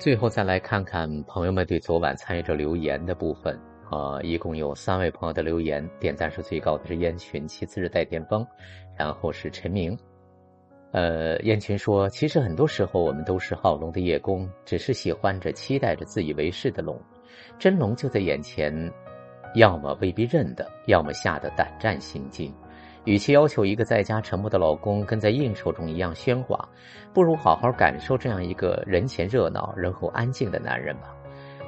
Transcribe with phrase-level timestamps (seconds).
[0.00, 3.54] 最后再来看看朋友们对昨晚参与者留言的部分
[3.90, 8.46] 啊，一共有三位朋友的留言，点赞数最高的是燕群，其次是戴天峰，
[8.96, 9.94] 然后是陈明。
[10.92, 16.98] 呃，燕群说，其实很多时候我们都是好龙的叶公，只是喜欢着、期待着自以为是的龙，
[17.58, 18.72] 真龙就在眼前，
[19.54, 22.50] 要么未必认得，要么吓得胆战心惊。
[23.10, 26.56] 与其要求一个在家沉默的老公跟在应酬中一样喧哗，
[27.12, 31.12] 不如好好感受这样一个人前热闹、人后安静的男人吧。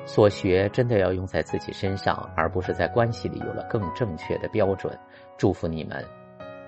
[0.06, 4.96] 所学真的要用在自己身上，而不是在关系里有了更正确的标准。
[5.36, 6.04] 祝福你们。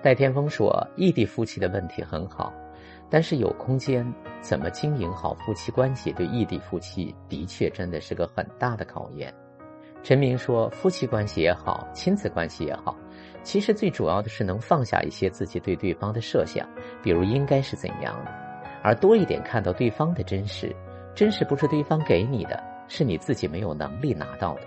[0.03, 2.53] 戴天峰说：“异地夫妻的问题很好，
[3.09, 4.05] 但是有空间
[4.41, 9.33] 怎么经营好夫妻关系，对异地夫妻的确真的是个很大的考验。”
[10.03, 12.97] 陈明说：“夫妻关系也好，亲子关系也好。”
[13.45, 16.69] 其实最主要的是能放下一些自己对对方的设想，
[17.03, 18.33] 比如应该是怎样的，
[18.83, 20.75] 而多一点看到对方的真实。
[21.15, 24.63] 真实不是对方给你的，是你自己没有能力拿到的。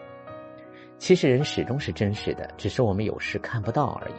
[0.97, 4.14] 其实人始终是真实的，只是我们有时看不到而已。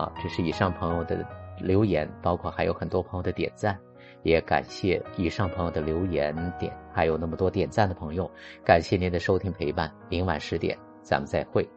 [0.00, 1.22] 啊，这是以上朋友的
[1.58, 3.78] 留言，包括还有很多朋友的点赞，
[4.22, 8.30] 也感谢以上朋友的留言点，还有那么多点赞的朋友，
[8.64, 9.92] 感谢您的收听陪伴。
[10.08, 11.68] 明晚十点，咱们再会。